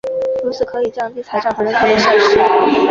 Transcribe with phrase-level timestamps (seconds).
[0.43, 2.39] 如此可以降低财产和人口的损失。